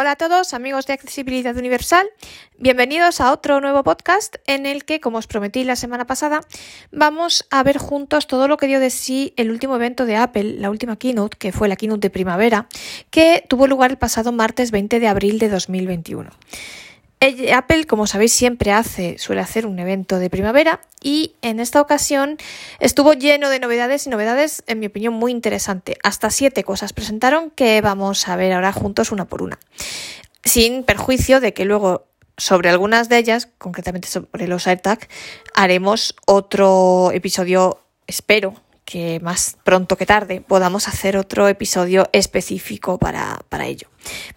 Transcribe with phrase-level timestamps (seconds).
[0.00, 2.08] Hola a todos, amigos de Accesibilidad Universal.
[2.56, 6.40] Bienvenidos a otro nuevo podcast en el que, como os prometí la semana pasada,
[6.92, 10.54] vamos a ver juntos todo lo que dio de sí el último evento de Apple,
[10.60, 12.68] la última keynote, que fue la keynote de primavera,
[13.10, 16.30] que tuvo lugar el pasado martes 20 de abril de 2021.
[17.52, 22.38] Apple, como sabéis, siempre hace, suele hacer un evento de primavera y en esta ocasión
[22.78, 25.96] estuvo lleno de novedades y novedades, en mi opinión, muy interesante.
[26.04, 29.58] Hasta siete cosas presentaron que vamos a ver ahora juntos una por una.
[30.44, 35.08] Sin perjuicio de que luego sobre algunas de ellas, concretamente sobre los AirTag,
[35.54, 38.54] haremos otro episodio, espero,
[38.88, 43.86] que más pronto que tarde podamos hacer otro episodio específico para, para ello,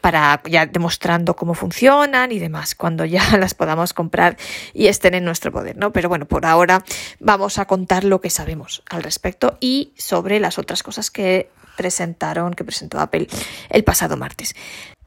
[0.01, 4.35] para ya demostrando cómo funcionan y demás, cuando ya las podamos comprar
[4.73, 5.93] y estén en nuestro poder, ¿no?
[5.93, 6.83] Pero bueno, por ahora
[7.21, 12.53] vamos a contar lo que sabemos al respecto y sobre las otras cosas que presentaron,
[12.53, 13.29] que presentó Apple
[13.69, 14.53] el pasado martes.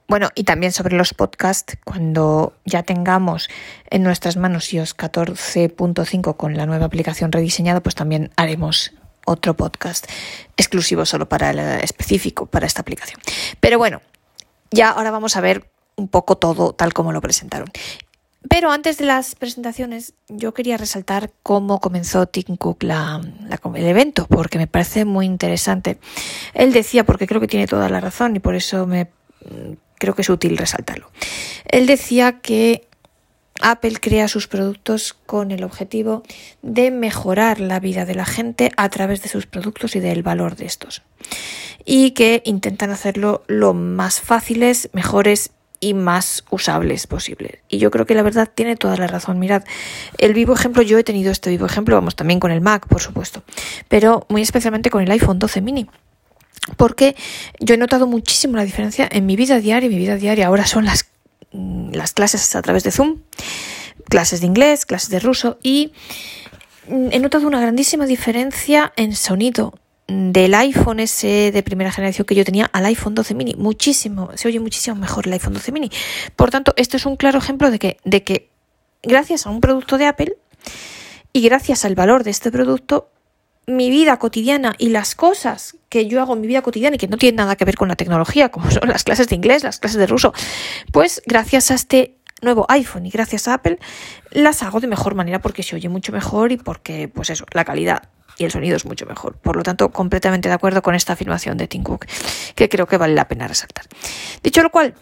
[0.08, 3.50] Bueno, y también sobre los podcasts, cuando ya tengamos
[3.90, 8.94] en nuestras manos iOS 14.5 con la nueva aplicación rediseñada, pues también haremos
[9.26, 10.06] otro podcast
[10.56, 13.20] exclusivo solo para el específico para esta aplicación.
[13.60, 14.02] Pero bueno,
[14.70, 17.70] ya ahora vamos a ver un poco todo tal como lo presentaron.
[18.48, 23.22] Pero antes de las presentaciones, yo quería resaltar cómo comenzó Tim Cook la,
[23.74, 25.98] el evento, porque me parece muy interesante.
[26.52, 29.08] Él decía, porque creo que tiene toda la razón y por eso me
[29.98, 31.10] creo que es útil resaltarlo.
[31.64, 32.86] Él decía que
[33.64, 36.22] Apple crea sus productos con el objetivo
[36.62, 40.54] de mejorar la vida de la gente a través de sus productos y del valor
[40.54, 41.02] de estos.
[41.86, 47.62] Y que intentan hacerlo lo más fáciles, mejores y más usables posible.
[47.68, 49.38] Y yo creo que la verdad tiene toda la razón.
[49.38, 49.64] Mirad,
[50.18, 53.00] el vivo ejemplo, yo he tenido este vivo ejemplo, vamos, también con el Mac, por
[53.00, 53.42] supuesto,
[53.88, 55.88] pero muy especialmente con el iPhone 12 mini
[56.76, 57.14] porque
[57.60, 59.88] yo he notado muchísimo la diferencia en mi vida diaria.
[59.88, 61.06] Mi vida diaria ahora son las
[61.92, 63.20] las clases a través de Zoom,
[64.08, 65.92] clases de inglés, clases de ruso y
[66.88, 69.74] mm, he notado una grandísima diferencia en sonido
[70.06, 73.54] del iPhone ese de primera generación que yo tenía al iPhone 12 mini.
[73.56, 75.90] Muchísimo, se oye muchísimo mejor el iPhone 12 mini.
[76.36, 78.50] Por tanto, esto es un claro ejemplo de que, de que
[79.02, 80.36] gracias a un producto de Apple
[81.32, 83.10] y gracias al valor de este producto,
[83.66, 87.06] mi vida cotidiana y las cosas que yo hago en mi vida cotidiana y que
[87.06, 89.78] no tienen nada que ver con la tecnología, como son las clases de inglés, las
[89.78, 90.34] clases de ruso,
[90.90, 93.78] pues gracias a este nuevo iPhone y gracias a Apple
[94.32, 97.64] las hago de mejor manera porque se oye mucho mejor y porque, pues eso, la
[97.64, 99.36] calidad y el sonido es mucho mejor.
[99.36, 102.06] Por lo tanto, completamente de acuerdo con esta afirmación de Tim Cook,
[102.56, 103.84] que creo que vale la pena resaltar.
[104.42, 104.94] Dicho lo cual,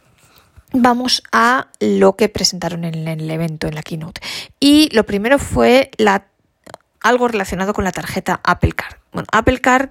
[0.75, 4.21] vamos a lo que presentaron en el evento, en la keynote.
[4.61, 5.91] Y lo primero fue
[7.01, 8.97] algo relacionado con la tarjeta Apple Card.
[9.11, 9.89] Bueno, Apple Card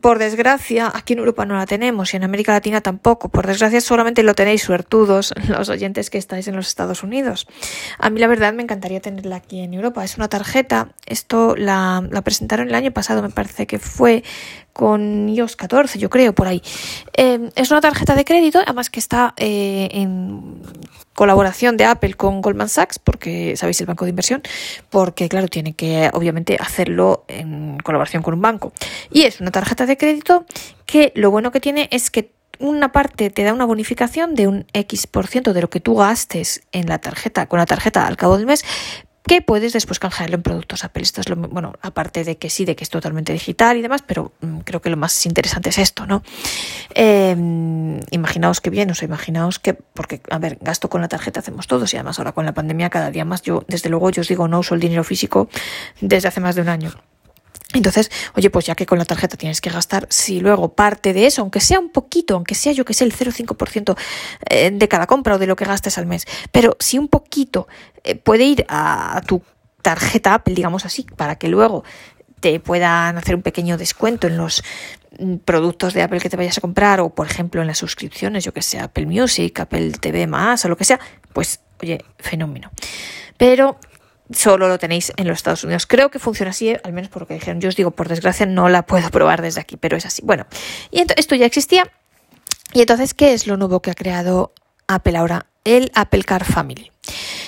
[0.00, 3.28] por desgracia, aquí en Europa no la tenemos y en América Latina tampoco.
[3.28, 7.46] Por desgracia, solamente lo tenéis suertudos los oyentes que estáis en los Estados Unidos.
[7.98, 10.04] A mí, la verdad, me encantaría tenerla aquí en Europa.
[10.04, 10.88] Es una tarjeta.
[11.06, 14.24] Esto la, presentaron el año pasado, me parece que fue
[14.76, 16.62] con iOS 14, yo creo, por ahí.
[17.14, 20.60] Eh, es una tarjeta de crédito, además que está eh, en
[21.14, 24.42] colaboración de Apple con Goldman Sachs, porque sabéis el banco de inversión,
[24.90, 28.74] porque claro, tiene que obviamente hacerlo en colaboración con un banco.
[29.10, 30.44] Y es una tarjeta de crédito
[30.84, 34.66] que lo bueno que tiene es que una parte te da una bonificación de un
[34.74, 38.16] X por ciento de lo que tú gastes en la tarjeta, con la tarjeta al
[38.18, 38.62] cabo del mes,
[39.26, 41.02] que puedes después canjearlo en productos Apple.
[41.02, 44.02] Esto es lo, bueno, aparte de que sí, de que es totalmente digital y demás,
[44.06, 46.22] pero mm, creo que lo más interesante es esto, ¿no?
[46.94, 51.40] Em, imaginaos que bien, o sea, imaginaos que, porque, a ver, gasto con la tarjeta
[51.40, 54.20] hacemos todos y además ahora con la pandemia cada día más, yo, desde luego, yo
[54.20, 55.48] os digo, no uso el dinero físico
[56.00, 56.92] desde hace más de un año.
[57.74, 61.26] Entonces, oye, pues ya que con la tarjeta tienes que gastar, si luego parte de
[61.26, 63.96] eso, aunque sea un poquito, aunque sea yo que sé, el 0,5%
[64.48, 67.66] eh, de cada compra o de lo que gastes al mes, pero si un poquito
[68.04, 69.42] eh, puede ir a tu
[69.82, 71.84] tarjeta Apple, digamos así, para que luego
[72.40, 74.62] te puedan hacer un pequeño descuento en los
[75.18, 78.44] mm, productos de Apple que te vayas a comprar o por ejemplo en las suscripciones,
[78.44, 81.00] yo que sé, Apple Music, Apple TV más o lo que sea,
[81.32, 82.70] pues oye, fenómeno.
[83.36, 83.78] Pero
[84.30, 85.86] solo lo tenéis en los Estados Unidos.
[85.86, 87.60] Creo que funciona así, al menos por lo que dijeron.
[87.60, 90.22] Yo os digo, por desgracia, no la puedo probar desde aquí, pero es así.
[90.24, 90.46] Bueno,
[90.90, 91.90] y esto ya existía.
[92.72, 94.52] Y entonces, ¿qué es lo nuevo que ha creado
[94.88, 95.46] Apple ahora?
[95.64, 96.90] El Apple Car Family.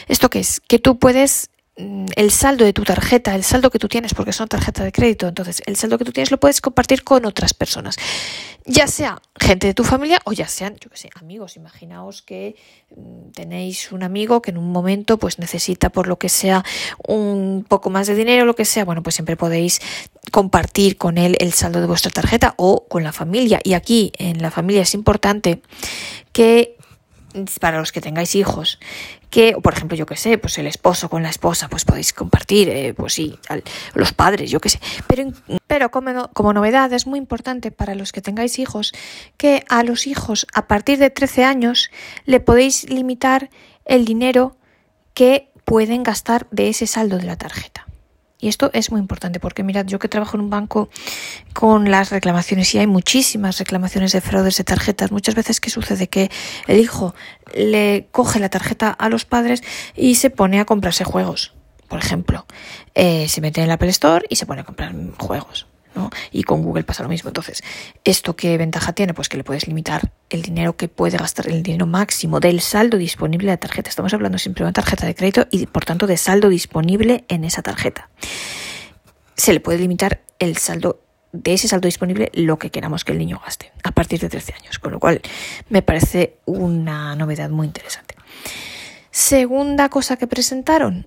[0.06, 0.60] ¿Esto qué es?
[0.60, 4.48] Que tú puedes el saldo de tu tarjeta, el saldo que tú tienes, porque una
[4.48, 7.96] tarjeta de crédito, entonces el saldo que tú tienes lo puedes compartir con otras personas,
[8.66, 11.56] ya sea gente de tu familia o ya sean, yo que sé, amigos.
[11.56, 12.56] Imaginaos que
[12.94, 16.64] mm, tenéis un amigo que en un momento pues necesita por lo que sea
[17.06, 19.80] un poco más de dinero, lo que sea, bueno, pues siempre podéis
[20.32, 23.60] compartir con él el saldo de vuestra tarjeta o con la familia.
[23.62, 25.62] Y aquí en la familia es importante
[26.32, 26.77] que
[27.60, 28.78] para los que tengáis hijos,
[29.30, 32.68] que, por ejemplo, yo que sé, pues el esposo con la esposa, pues podéis compartir,
[32.68, 33.38] eh, pues sí,
[33.94, 34.80] los padres, yo que sé.
[35.06, 35.30] Pero,
[35.66, 38.92] pero como, como novedad es muy importante para los que tengáis hijos
[39.36, 41.90] que a los hijos a partir de 13 años
[42.24, 43.50] le podéis limitar
[43.84, 44.56] el dinero
[45.14, 47.77] que pueden gastar de ese saldo de la tarjeta.
[48.40, 50.88] Y esto es muy importante porque mirad, yo que trabajo en un banco
[51.54, 56.08] con las reclamaciones y hay muchísimas reclamaciones de fraudes de tarjetas, muchas veces que sucede
[56.08, 56.30] que
[56.68, 57.16] el hijo
[57.52, 59.64] le coge la tarjeta a los padres
[59.96, 61.52] y se pone a comprarse juegos,
[61.88, 62.46] por ejemplo.
[62.94, 65.66] Eh, se mete en la Apple Store y se pone a comprar juegos.
[66.32, 67.28] Y con Google pasa lo mismo.
[67.28, 67.62] Entonces,
[68.04, 69.14] ¿esto qué ventaja tiene?
[69.14, 72.98] Pues que le puedes limitar el dinero que puede gastar, el dinero máximo del saldo
[72.98, 73.90] disponible de la tarjeta.
[73.90, 77.44] Estamos hablando siempre de una tarjeta de crédito y, por tanto, de saldo disponible en
[77.44, 78.10] esa tarjeta.
[79.36, 81.02] Se le puede limitar el saldo
[81.32, 84.54] de ese saldo disponible lo que queramos que el niño gaste a partir de 13
[84.54, 85.20] años, con lo cual
[85.68, 88.14] me parece una novedad muy interesante.
[89.10, 91.06] Segunda cosa que presentaron,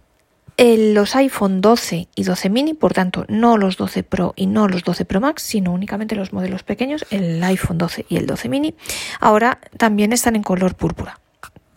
[0.57, 4.83] los iPhone 12 y 12 mini, por tanto, no los 12 Pro y no los
[4.83, 8.75] 12 Pro Max, sino únicamente los modelos pequeños, el iPhone 12 y el 12 mini,
[9.19, 11.19] ahora también están en color púrpura.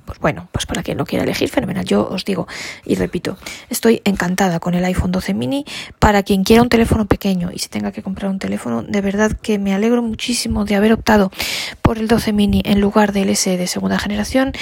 [0.05, 1.85] Pues bueno, pues para quien lo quiera elegir, fenomenal.
[1.85, 2.47] Yo os digo
[2.85, 3.38] y repito,
[3.71, 5.65] estoy encantada con el iPhone 12 mini.
[5.99, 9.32] Para quien quiera un teléfono pequeño y se tenga que comprar un teléfono, de verdad
[9.32, 11.32] que me alegro muchísimo de haber optado
[11.81, 14.53] por el 12 mini en lugar del SE de segunda generación.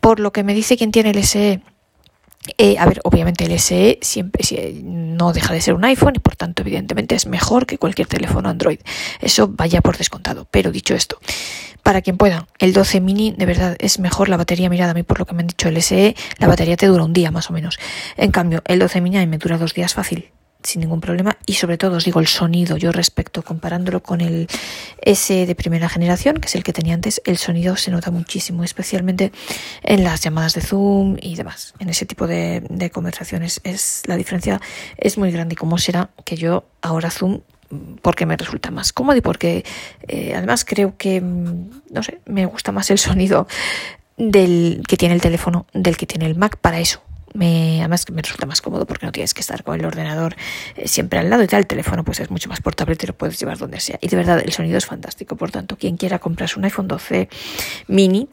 [0.00, 1.62] Por lo que me dice quien tiene el SE
[2.58, 4.44] eh, a ver, obviamente el SE siempre
[4.82, 8.48] no deja de ser un iPhone y por tanto evidentemente es mejor que cualquier teléfono
[8.48, 8.78] Android.
[9.20, 10.46] Eso vaya por descontado.
[10.50, 11.18] Pero dicho esto,
[11.82, 14.68] para quien pueda, el 12 mini de verdad es mejor la batería.
[14.68, 17.04] Mirad a mí por lo que me han dicho el SE, la batería te dura
[17.04, 17.78] un día más o menos.
[18.16, 20.30] En cambio, el 12 mini a mí me dura dos días fácil
[20.64, 21.36] sin ningún problema.
[21.46, 24.48] Y sobre todo os digo el sonido yo respecto comparándolo con el
[25.00, 28.64] S de primera generación que es el que tenía antes el sonido se nota muchísimo
[28.64, 29.32] especialmente
[29.82, 31.74] en las llamadas de zoom y demás.
[31.78, 34.60] En ese tipo de, conversaciones es la diferencia
[34.96, 35.54] es muy grande.
[35.54, 37.40] Y cómo será que yo ahora zoom
[38.02, 39.64] porque me resulta más cómodo y porque
[40.06, 43.46] eh, además creo que no sé me gusta más el sonido
[44.16, 47.02] del que tiene el teléfono del que tiene el Mac para eso
[47.34, 50.36] me, además me resulta más cómodo porque no tienes que estar con el ordenador
[50.76, 51.60] eh, siempre al lado y tal.
[51.60, 53.98] El teléfono pues es mucho más portable te lo puedes llevar donde sea.
[54.00, 55.36] Y de verdad el sonido es fantástico.
[55.36, 57.28] Por tanto, quien quiera comprarse un iPhone 12
[57.88, 58.28] mini,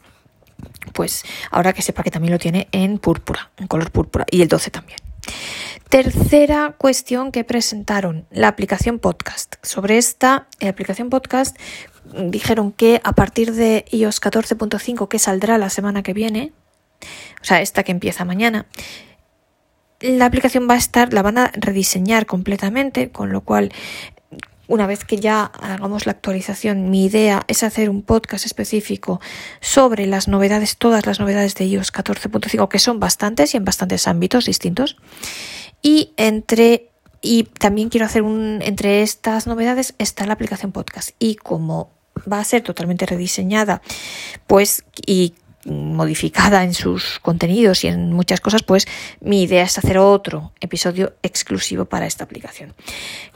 [0.92, 4.48] pues ahora que sepa que también lo tiene en púrpura, en color púrpura y el
[4.48, 4.98] 12 también.
[5.88, 9.56] Tercera cuestión que presentaron, la aplicación podcast.
[9.62, 11.58] Sobre esta aplicación podcast
[12.30, 16.52] dijeron que a partir de iOS 14.5 que saldrá la semana que viene,
[17.40, 18.66] o sea, esta que empieza mañana,
[20.00, 23.72] la aplicación va a estar, la van a rediseñar completamente, con lo cual
[24.68, 29.20] una vez que ya hagamos la actualización, mi idea es hacer un podcast específico
[29.60, 34.08] sobre las novedades, todas las novedades de iOS 14.5, que son bastantes y en bastantes
[34.08, 34.96] ámbitos distintos.
[35.82, 36.88] Y entre
[37.20, 41.90] y también quiero hacer un entre estas novedades está la aplicación podcast y como
[42.30, 43.82] va a ser totalmente rediseñada,
[44.46, 48.86] pues y modificada en sus contenidos y en muchas cosas, pues
[49.20, 52.74] mi idea es hacer otro episodio exclusivo para esta aplicación.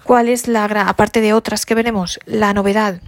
[0.02, 3.00] ¿Cuál es la, aparte de otras que veremos, la novedad?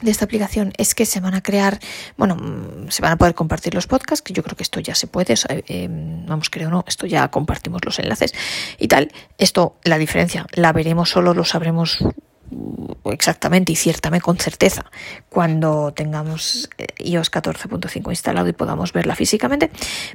[0.00, 1.80] de esta aplicación es que se van a crear,
[2.16, 4.94] bueno, mm, se van a poder compartir los podcasts, que yo creo que esto ya
[4.94, 8.32] se puede, eh, vamos, creo no, esto ya compartimos los enlaces
[8.78, 9.10] y tal.
[9.38, 11.98] Esto, la diferencia, la veremos solo, lo sabremos
[13.04, 14.84] exactamente y ciertamente con certeza
[15.28, 19.70] cuando tengamos eh, iOS 14.5 instalado y podamos verla físicamente,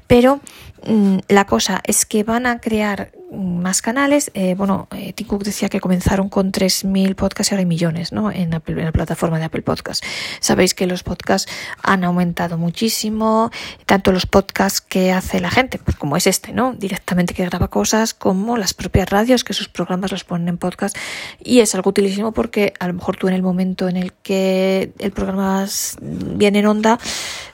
[0.07, 0.39] pero
[0.85, 4.31] mm, la cosa es que van a crear más canales.
[4.33, 8.11] Eh, bueno, eh, Tim Cook decía que comenzaron con 3.000 podcasts y ahora hay millones
[8.11, 8.31] ¿no?
[8.31, 10.05] en, Apple, en la plataforma de Apple Podcasts.
[10.39, 13.51] Sabéis que los podcasts han aumentado muchísimo,
[13.85, 16.73] tanto los podcasts que hace la gente, pues como es este, ¿no?
[16.73, 20.95] directamente que graba cosas, como las propias radios que sus programas los ponen en podcast.
[21.43, 24.93] Y es algo utilísimo porque a lo mejor tú en el momento en el que
[24.99, 25.65] el programa
[26.01, 26.99] viene en onda,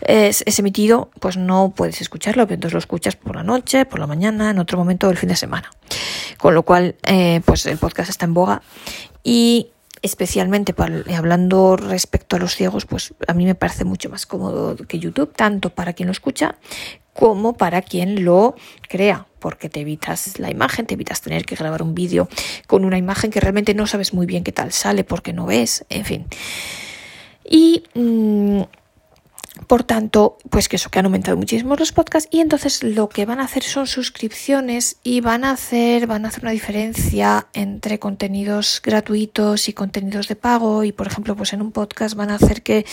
[0.01, 4.49] es, emitido, pues no puedes escucharlo, entonces lo escuchas por la noche, por la mañana,
[4.51, 5.68] en otro momento del fin de semana.
[6.37, 8.61] Con lo cual, eh, pues el podcast está en boga
[9.23, 9.71] y
[10.01, 10.73] especialmente
[11.15, 15.33] hablando respecto a los ciegos, pues a mí me parece mucho más cómodo que YouTube,
[15.35, 16.55] tanto para quien lo escucha
[17.13, 18.55] como para quien lo
[18.87, 22.29] crea, porque te evitas la imagen, te evitas tener que grabar un vídeo
[22.65, 25.85] con una imagen que realmente no sabes muy bien qué tal sale porque no ves,
[25.89, 26.25] en fin.
[27.43, 28.61] Y mm,
[29.69, 33.27] Por tanto, pues que eso que han aumentado muchísimo los podcasts y entonces lo que
[33.27, 37.99] van a hacer son suscripciones y van a hacer van a hacer una diferencia entre
[37.99, 40.83] contenidos gratuitos y contenidos de pago.
[40.83, 42.83] Y por ejemplo, pues en un podcast van a hacer que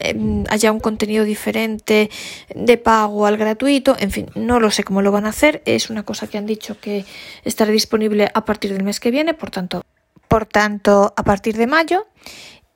[0.00, 2.10] em, haya un contenido diferente
[2.54, 5.88] de pago al gratuito, en fin, no lo sé cómo lo van a hacer, es
[5.88, 7.06] una cosa que han dicho que
[7.46, 9.82] estará disponible a partir del mes que viene, por tanto,
[10.28, 12.06] por tanto, a partir de mayo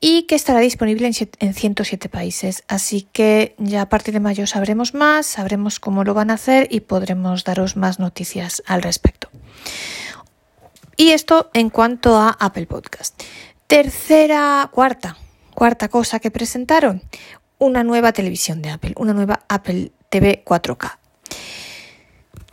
[0.05, 2.65] y que estará disponible en, 107 países.
[2.67, 6.67] Así que ya a partir de mayo sabremos más, sabremos cómo lo van a hacer
[6.69, 9.29] y podremos daros más noticias al respecto.
[10.97, 13.17] Y esto en cuanto a Apple Podcast.
[13.65, 15.15] Tercera, cuarta,
[15.55, 17.01] cuarta cosa que presentaron,
[17.57, 20.97] una nueva televisión de Apple, una nueva Apple TV 4K.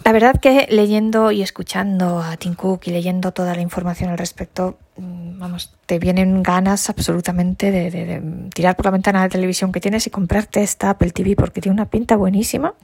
[0.05, 4.19] La verdad que leyendo y escuchando a Tim Cook y leyendo toda la información al
[4.19, 8.23] respecto, vamos, te vienen ganas absolutamente de,
[8.55, 11.75] tirar por la ventana de televisión que tienes y comprarte esta Apple TV porque tiene
[11.75, 12.75] una pinta buenísima.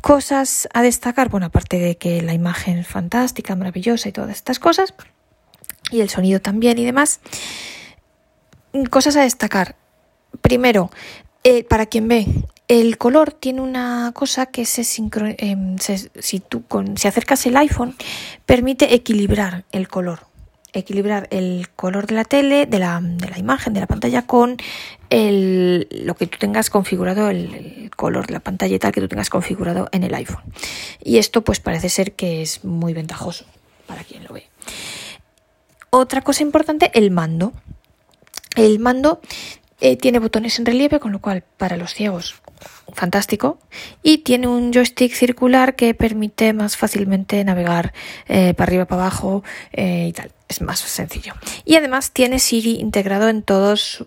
[0.00, 4.58] Cosas a destacar, bueno, aparte de que la imagen es fantástica, maravillosa y todas estas
[4.58, 4.94] cosas,
[5.90, 7.20] y el sonido también y demás.
[8.90, 9.76] Cosas a destacar.
[10.40, 10.90] Primero,
[11.44, 12.26] eh, para quien ve,
[12.68, 15.56] el color tiene una cosa que se, eh,
[16.20, 17.94] si tú con, si acercas el iPhone,
[18.46, 20.31] permite equilibrar el color.
[20.72, 24.56] Equilibrar el color de la tele, de la, de la imagen, de la pantalla con
[25.10, 29.08] el, lo que tú tengas configurado, el, color de la pantalla y tal que tú
[29.08, 30.42] tengas configurado en el iPhone.
[31.04, 33.44] Y esto pues parece ser que es muy ventajoso
[33.86, 34.48] para quien lo ve.
[35.90, 37.52] Otra cosa importante, el mando.
[38.56, 39.20] El mando
[39.82, 42.36] eh, tiene botones en relieve, con lo cual para los ciegos
[42.94, 43.58] fantástico.
[44.04, 47.92] Y tiene un joystick circular que permite más fácilmente navegar
[48.28, 50.30] eh, para arriba para abajo eh, y tal.
[50.48, 51.34] Es más sencillo.
[51.64, 54.06] Y además tiene Siri integrado en todos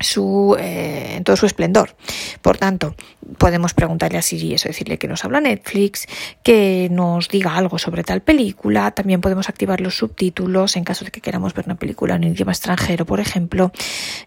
[0.00, 1.94] su, eh, en todo su esplendor.
[2.42, 2.94] Por tanto,
[3.38, 6.06] podemos preguntarle a Siri eso, decirle que nos habla Netflix,
[6.42, 8.90] que nos diga algo sobre tal película.
[8.92, 12.52] También podemos activar los subtítulos en caso de que queramos ver una película en idioma
[12.52, 13.72] extranjero, por ejemplo.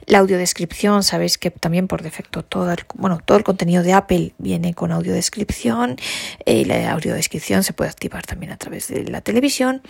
[0.06, 4.34] La audiodescripción, sabéis que también por defecto todo el, bueno, todo el contenido de Apple
[4.38, 5.98] viene con audiodescripción.
[6.46, 9.82] Eh, la audiodescripción se puede activar también a través de la televisión.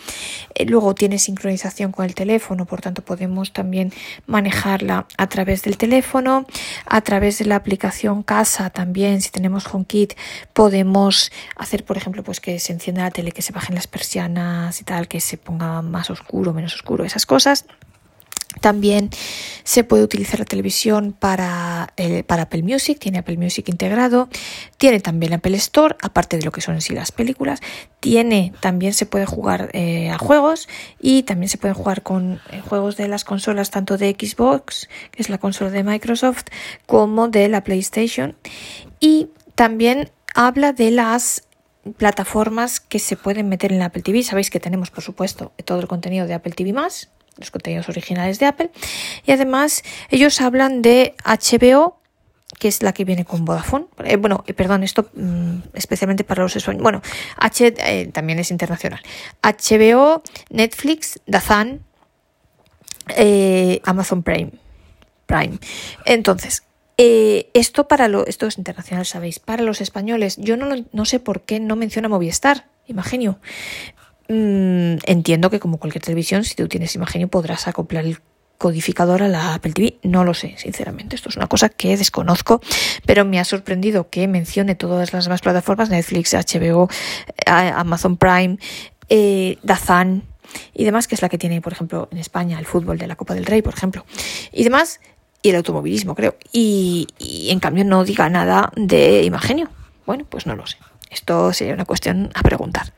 [0.56, 3.94] Eh, luego tiene sincronización con el teléfono, por tanto podemos también
[4.28, 6.46] manejarla a través del teléfono,
[6.86, 10.14] a través de la aplicación casa también, si tenemos HomeKit,
[10.54, 14.80] podemos hacer, por ejemplo, pues que se encienda la tele, que se bajen las persianas
[14.82, 17.66] y tal, que se ponga más oscuro, menos oscuro, esas cosas.
[18.64, 19.10] También
[19.66, 24.30] se puede utilizar la televisión para, eh, para Apple Music, tiene Apple Music integrado,
[24.78, 27.60] tiene también Apple Store, aparte de lo que son en sí las películas,
[28.00, 30.70] tiene, también se puede jugar eh, a juegos
[31.02, 35.22] y también se puede jugar con eh, juegos de las consolas tanto de Xbox, que
[35.22, 36.46] es la consola de Microsoft,
[36.86, 38.38] como de la PlayStation.
[39.02, 41.44] Y también habla de las
[41.98, 44.24] plataformas que se pueden meter en la Apple TV.
[44.24, 46.72] Sabéis que tenemos, por supuesto, todo el contenido de Apple TV
[47.38, 48.72] los contenidos originales de Apple.
[49.26, 51.98] Y además ellos hablan de HBO,
[52.60, 53.86] que es la que viene con Vodafone.
[54.06, 56.84] Eh, bueno, eh, perdón, esto mm, especialmente para los españoles.
[56.84, 57.02] Bueno,
[57.38, 59.02] H eh, también es internacional.
[59.42, 61.82] HBO, Netflix, Dazan,
[63.84, 64.52] Amazon Prime.
[65.26, 65.58] Prime.
[66.06, 66.64] Entonces,
[66.98, 69.40] esto para lo, esto es internacional, sabéis.
[69.40, 73.40] Para los españoles, yo no, no sé por qué no menciona Movistar, imagino.
[74.34, 78.18] Mm, entiendo que como cualquier televisión, si tú tienes Imagenio podrás acoplar el
[78.58, 80.00] codificador a la Apple TV.
[80.02, 81.16] No lo sé, sinceramente.
[81.16, 82.60] Esto es una cosa que desconozco,
[83.06, 86.90] pero me ha sorprendido que mencione todas las demás plataformas, Netflix, HBO,
[87.46, 88.58] eh, Amazon Prime,
[89.08, 90.24] eh, Dazan
[90.74, 93.16] y demás, que es la que tiene, por ejemplo, en España el fútbol de la
[93.16, 94.04] Copa del Rey, por ejemplo.
[94.52, 95.00] Y demás,
[95.44, 96.38] y el automovilismo, creo.
[96.52, 99.70] Y, y en cambio no diga nada de Imagenio.
[100.08, 100.78] Bueno, pues no lo sé.
[101.12, 102.94] Esto sería una cuestión a preguntar.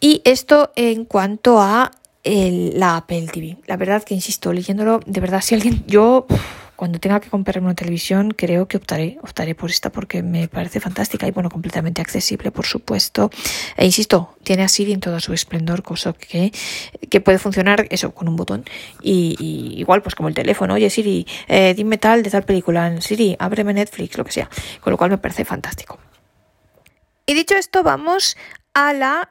[0.00, 1.90] Y esto en cuanto a
[2.24, 3.56] la Apple TV.
[3.66, 6.26] La verdad que insisto, leyéndolo, de verdad, si alguien, yo
[6.76, 10.78] cuando tenga que comprarme una televisión, creo que optaré, optaré por esta porque me parece
[10.78, 13.30] fantástica y bueno, completamente accesible, por supuesto.
[13.76, 16.52] E insisto, tiene a Siri en todo su esplendor, cosa que,
[17.08, 18.64] que puede funcionar eso con un botón.
[19.02, 23.36] Y, igual, pues como el teléfono, oye Siri, eh, dime tal de tal película, Siri,
[23.38, 24.50] ábreme Netflix, lo que sea.
[24.80, 25.98] Con lo cual me parece fantástico.
[27.24, 28.36] Y dicho esto, vamos
[28.74, 29.30] a la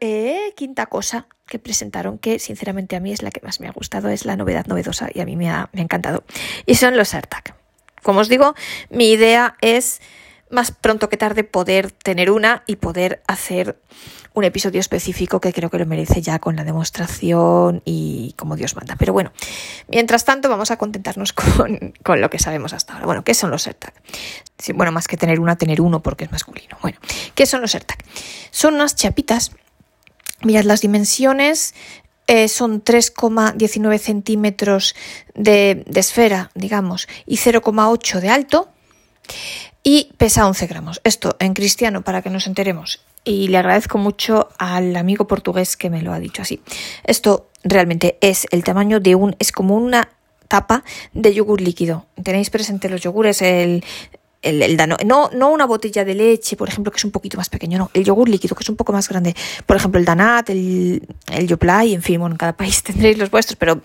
[0.00, 3.72] eh, quinta cosa que presentaron, que sinceramente a mí es la que más me ha
[3.72, 6.24] gustado, es la novedad novedosa y a mí me ha, encantado.
[6.66, 7.54] Y son los AirTag.
[8.02, 8.54] Como os digo,
[8.90, 10.00] mi idea es
[10.54, 13.78] más pronto que tarde poder tener una y poder hacer
[14.34, 18.74] un episodio específico que creo que lo merece ya con la demostración y como Dios
[18.74, 18.96] manda.
[18.96, 19.32] Pero bueno,
[19.88, 21.32] mientras tanto vamos a contentarnos
[22.02, 23.06] con, lo que sabemos hasta ahora.
[23.06, 23.94] Bueno, ¿qué son los AirTag?
[24.74, 26.76] bueno, más que tener una, tener uno porque es masculino.
[26.82, 26.98] Bueno,
[27.34, 27.98] ¿qué son los AirTag?
[28.50, 29.52] Son unas chapitas.
[30.42, 31.74] Mirad las dimensiones,
[32.26, 34.94] eh, son 3,19 centímetros
[35.34, 38.68] de, de, esfera, digamos, y 0,8 de alto
[39.84, 41.00] y pesa 11 gramos.
[41.04, 43.00] Esto en cristiano para que nos enteremos.
[43.22, 46.60] Y le agradezco mucho al amigo portugués que me lo ha dicho así.
[47.04, 50.08] Esto realmente es el tamaño de un, es como una
[50.48, 52.06] tapa de yogur líquido.
[52.22, 53.84] Tenéis presente los yogures, el,
[54.44, 57.78] el, no, no una botella de leche, por ejemplo, que es un poquito más pequeño,
[57.78, 59.34] no, el yogur líquido, que es un poco más grande.
[59.66, 63.30] Por ejemplo, el Danat, el, el Yoplait, en fin, bueno, en cada país tendréis los
[63.30, 63.80] vuestros, pero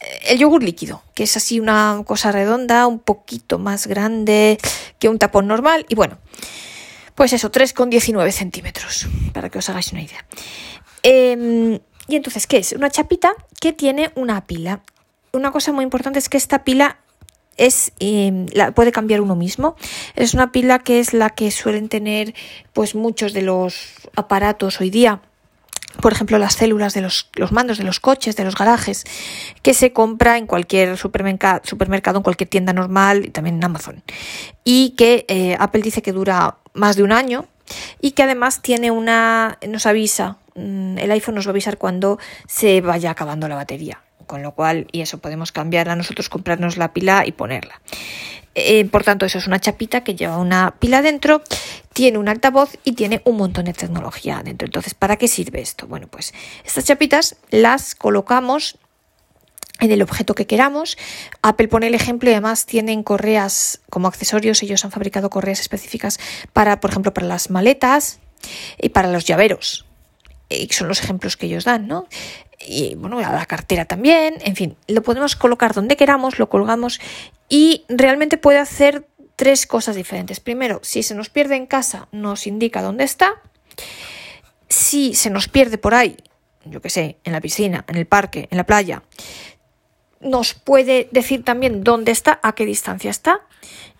[0.00, 4.58] eh, el yogur líquido, que es así una cosa redonda, un poquito más grande
[4.98, 6.18] que un tapón normal, y bueno,
[7.14, 10.24] pues eso, 3,19 centímetros, para que os hagáis una idea.
[11.02, 11.78] Em,
[12.08, 12.72] y entonces, ¿qué es?
[12.72, 14.82] Una chapita que tiene una pila.
[15.32, 16.98] Una cosa muy importante es que esta pila
[17.56, 19.76] es em, la puede cambiar uno mismo.
[20.14, 22.34] Es una pila que es la que suelen tener
[22.72, 25.20] pues muchos de los aparatos hoy día.
[26.00, 29.04] Por ejemplo, las células de los, los mandos de los coches, de los garajes,
[29.60, 34.02] que se compra en cualquier supermercado, supermercado, en cualquier tienda normal y también en Amazon.
[34.64, 37.46] Y que eh, Apple dice que dura más de un año
[38.00, 42.18] y que además tiene una, nos avisa, mm, el iPhone nos va a avisar cuando
[42.48, 44.00] se vaya acabando la batería
[44.32, 47.82] con lo cual, y eso podemos cambiar a nosotros, comprarnos la pila y ponerla.
[48.54, 51.42] Eh, por tanto, eso es una chapita que lleva una pila dentro,
[51.92, 54.64] tiene un altavoz y tiene un montón de tecnología dentro.
[54.64, 55.86] Entonces, ¿para qué sirve esto?
[55.86, 56.32] Bueno, pues
[56.64, 58.78] estas chapitas las colocamos
[59.80, 60.96] en el objeto que queramos.
[61.42, 64.62] Apple pone el ejemplo y además tienen correas como accesorios.
[64.62, 66.18] Ellos han fabricado correas específicas
[66.54, 68.18] para, por ejemplo, para las maletas
[68.80, 69.84] y para los llaveros.
[70.48, 72.06] Y son los ejemplos que ellos dan, ¿no?
[72.66, 77.00] Y bueno, la cartera también, en fin, lo podemos colocar donde queramos, lo colgamos
[77.48, 80.40] y realmente puede hacer tres cosas diferentes.
[80.40, 83.34] Primero, si se nos pierde en casa, nos indica dónde está.
[84.68, 86.16] Si se nos pierde por ahí,
[86.64, 89.02] yo qué sé, en la piscina, en el parque, en la playa,
[90.20, 93.40] nos puede decir también dónde está, a qué distancia está.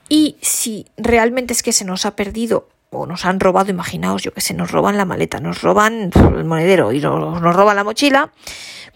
[0.08, 4.32] Y si realmente es que se nos ha perdido o nos han robado, imaginaos, yo
[4.32, 8.32] que sé, nos roban la maleta, nos roban el monedero y nos, roban la mochila,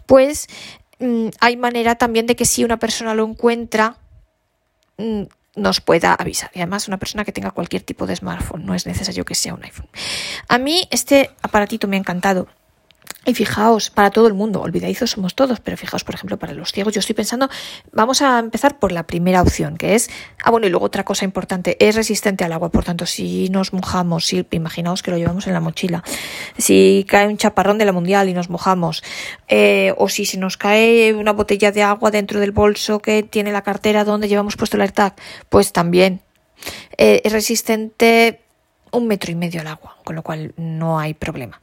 [0.05, 0.47] pues
[1.01, 3.97] mm, hay manera también de que si una persona lo encuentra,
[4.99, 5.23] mm,
[5.57, 6.51] nos pueda avisar.
[6.55, 9.55] Y además una persona que tenga cualquier tipo de smartphone, no es necesario que sea
[9.55, 9.89] un iPhone.
[10.49, 12.49] A mí este aparatito me ha encantado.
[13.27, 16.71] Y fijaos, para todo el mundo, olvidadizos somos todos, pero fijaos, por ejemplo, para los
[16.71, 17.49] ciegos, yo estoy pensando,
[17.91, 20.09] vamos a empezar por la primera opción, que es,
[20.45, 23.73] ah, bueno, y luego otra cosa importante, es resistente al agua, por tanto, si nos
[23.73, 26.05] mojamos, si imaginaos que lo llevamos en la mochila,
[26.57, 29.03] si cae un chaparrón de la mundial y nos mojamos,
[29.49, 33.51] eh, o si se nos cae una botella de agua dentro del bolso que tiene
[33.51, 35.17] la cartera donde llevamos puesto el AirTag,
[35.49, 36.21] pues también
[36.97, 38.43] eh, es resistente
[38.93, 41.61] un metro y medio al agua, con lo cual no hay problema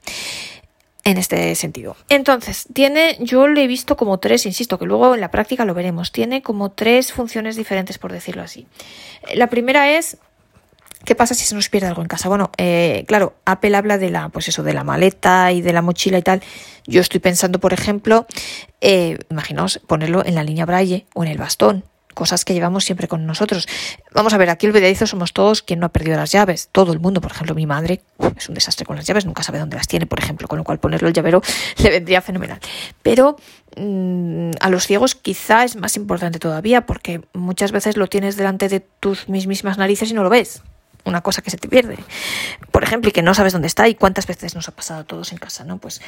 [1.03, 1.95] en este sentido.
[2.09, 5.73] Entonces, tiene, yo lo he visto como tres, insisto, que luego en la práctica lo
[5.73, 8.67] veremos, tiene como tres funciones diferentes, por decirlo así.
[9.33, 10.17] La primera es
[11.05, 12.29] ¿Qué pasa si se nos pierde algo en casa?
[12.29, 15.81] Bueno, eh, claro, Apple habla de la, pues eso, de la maleta y de la
[15.81, 16.41] mochila y tal.
[16.87, 18.25] Yo estoy pensando, por ejemplo,
[18.79, 23.07] eh, imaginaos ponerlo en la línea braille o en el bastón cosas que llevamos siempre
[23.07, 23.67] con nosotros.
[24.13, 26.69] Vamos a ver, aquí el olvidadizo somos todos quien no ha perdido las llaves.
[26.71, 28.01] Todo el mundo, por ejemplo, mi madre
[28.37, 30.63] es un desastre con las llaves, nunca sabe dónde las tiene, por ejemplo, con lo
[30.63, 31.41] cual ponerlo el llavero
[31.77, 32.59] le vendría fenomenal.
[33.01, 33.37] Pero
[33.77, 38.69] mm, a los ciegos quizá es más importante todavía porque muchas veces lo tienes delante
[38.69, 40.61] de tus mismas narices y no lo ves
[41.05, 41.97] una cosa que se te pierde,
[42.71, 45.03] por ejemplo, y que no sabes dónde está y cuántas veces nos ha pasado a
[45.03, 45.77] todos en casa, ¿no?
[45.77, 46.01] Pues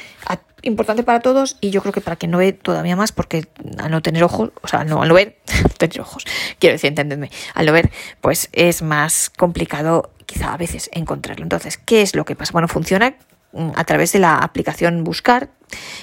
[0.62, 3.46] importante para todos y yo creo que para quien no ve todavía más, porque
[3.78, 5.38] al no tener ojos, o sea, no, al no ver,
[5.78, 6.24] tener ojos,
[6.58, 11.44] quiero decir, entendedme, al no ver, pues es más complicado quizá a veces encontrarlo.
[11.44, 12.52] Entonces, ¿qué es lo que pasa?
[12.52, 13.16] Bueno, funciona
[13.52, 15.50] mm, a través de la aplicación Buscar,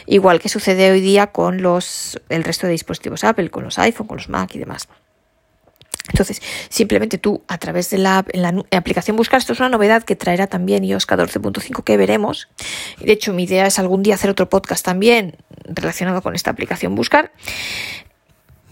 [0.06, 4.08] igual que sucede hoy día con los el resto de dispositivos Apple, con los iPhone,
[4.08, 4.88] con los Mac y demás.
[6.10, 8.26] Entonces, simplemente tú a través de la,
[8.72, 12.50] aplicación Buscar, esto es una novedad que traerá también iOS 14.5 que veremos.
[13.00, 16.96] De hecho, mi idea es algún día hacer otro podcast también relacionado con esta aplicación
[16.96, 17.32] Buscar.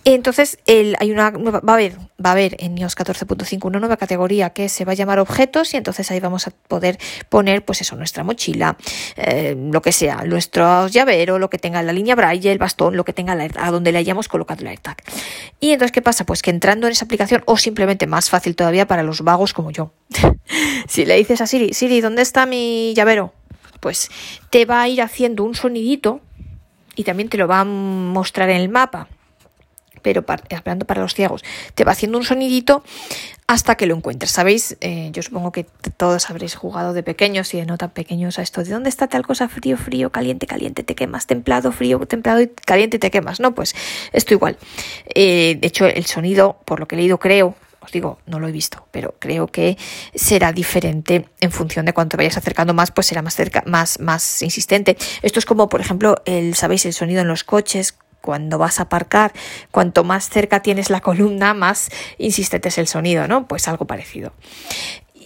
[0.03, 4.49] Entonces, hay una va a haber, va a haber en iOS 14.5 una nueva categoría
[4.49, 6.97] que se va a llamar objetos y entonces ahí vamos a poder
[7.29, 8.77] poner, pues eso, nuestra mochila,
[9.15, 13.05] eh, lo que sea, nuestro llavero, lo que tenga la línea braille, el bastón, lo
[13.05, 14.97] que tenga la, a donde le hayamos colocado el AirTag.
[15.59, 16.25] Y entonces, ¿qué pasa?
[16.25, 19.69] Pues que entrando en esa aplicación, o simplemente más fácil todavía para los vagos como
[19.69, 19.93] yo,
[20.87, 23.33] si le dices a Siri, Siri, ¿dónde está mi llavero?
[23.79, 24.09] Pues
[24.49, 26.21] te va a ir haciendo un sonidito
[26.95, 29.07] y también te lo va a mostrar en el mapa
[30.01, 31.43] pero hablando para los ciegos,
[31.75, 32.83] te va haciendo un sonidito
[33.47, 34.31] hasta que lo encuentres.
[34.31, 34.77] ¿Sabéis?
[34.81, 35.65] Eh, yo supongo que
[35.97, 39.07] todos habréis jugado de pequeños y de no tan pequeños a esto de dónde está
[39.07, 43.39] tal cosa frío, frío, caliente, caliente, te quemas, templado, frío, templado y caliente, te quemas.
[43.39, 43.75] No, pues
[44.13, 44.57] esto igual.
[45.13, 48.47] Eh, de hecho, el sonido, por lo que he leído, creo, os digo, no lo
[48.47, 49.77] he visto, pero creo que
[50.13, 54.41] será diferente en función de cuánto vayas acercando más, pues será más cerca, más, más
[54.43, 54.95] insistente.
[55.23, 58.83] Esto es como, por ejemplo, el, sabéis, el sonido en los coches, cuando vas a
[58.83, 59.33] aparcar,
[59.71, 63.47] cuanto más cerca tienes la columna, más insistente es el sonido, ¿no?
[63.47, 64.33] Pues algo parecido.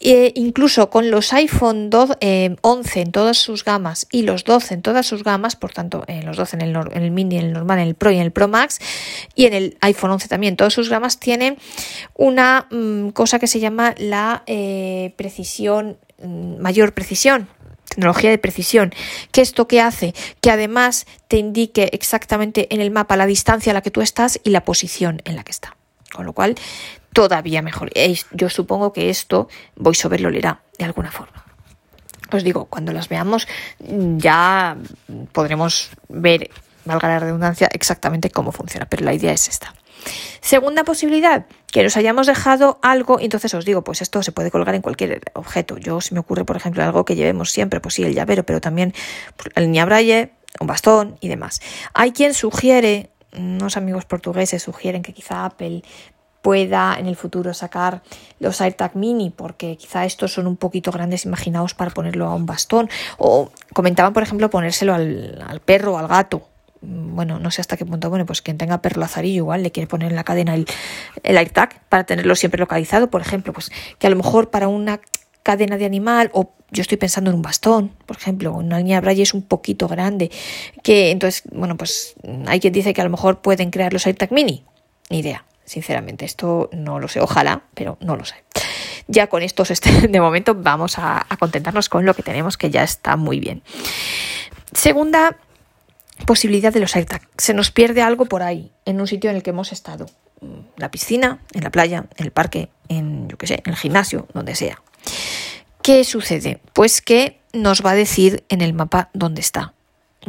[0.01, 4.81] E incluso con los iPhone 12, 11 en todas sus gamas y los 12 en
[4.81, 7.87] todas sus gamas, por tanto, en los 12 en el, mini, en el normal, en
[7.87, 8.79] el Pro y en el Pro Max,
[9.33, 11.57] y en el iPhone 11 también, todas sus gamas, tienen
[12.13, 17.47] una mm, cosa que se llama la eh, precisión, mm, mayor precisión,
[17.95, 18.93] tecnología de precisión.
[19.31, 20.13] ¿Qué esto que hace?
[20.41, 24.39] Que además te indique exactamente en el mapa la distancia a la que tú estás
[24.43, 25.75] y la posición en la que está.
[26.13, 26.55] Con lo cual,
[27.13, 27.91] todavía mejor.
[28.31, 31.43] Yo supongo que esto VoiceOver lo leerá de alguna forma.
[32.31, 33.47] Os digo, cuando las veamos
[33.79, 34.77] ya
[35.31, 36.49] podremos ver,
[36.83, 39.73] valga la redundancia, exactamente cómo funciona, pero la idea es esta.
[40.41, 44.75] Segunda posibilidad, que nos hayamos dejado algo, entonces os digo, pues esto se puede colgar
[44.75, 45.77] en cualquier objeto.
[45.77, 48.61] Yo se me ocurre, por ejemplo, algo que llevemos siempre, pues sí, el llavero, pero
[48.61, 48.93] también
[49.37, 51.61] pues, la línea braille, un bastón y demás.
[51.93, 55.81] Hay quien sugiere, unos amigos portugueses sugieren que quizá Apple
[56.45, 58.03] pueda en el futuro sacar
[58.39, 62.45] los AirTag mini porque quizá estos son un poquito grandes imaginados para ponerlo a un
[62.45, 66.47] bastón o comentaban por ejemplo ponérselo al, al perro o al gato
[66.81, 69.87] bueno, no sé hasta qué punto, bueno, pues quien tenga perro lazarillo igual le quiere
[69.87, 70.67] poner en la cadena el,
[71.23, 74.99] el AirTag para tenerlo siempre localizado, por ejemplo, pues que a lo mejor para una
[75.43, 79.23] cadena de animal o yo estoy pensando en un bastón, por ejemplo, una línea braille
[79.23, 80.31] es un poquito grande,
[80.83, 82.15] que entonces, bueno, pues
[82.47, 84.65] hay quien dice que a lo mejor pueden crear los AirTag mini,
[85.09, 88.35] ni idea, sinceramente, esto no lo sé, ojalá, pero no lo sé.
[89.07, 89.71] Ya con estos,
[90.09, 93.61] de momento, vamos a contentarnos con lo que tenemos, que ya está muy bien.
[94.73, 95.37] Segunda
[96.25, 97.21] posibilidad de los AirTag.
[97.37, 100.05] Se nos pierde algo por ahí, en un sitio en el que hemos estado.
[100.77, 104.27] La piscina, en la playa, en el parque, en, yo qué sé, en el gimnasio,
[104.33, 104.81] donde sea.
[105.81, 106.59] ¿Qué sucede?
[106.73, 109.73] Pues que nos va a decir en el mapa dónde está.